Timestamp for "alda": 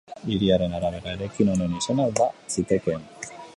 2.09-2.29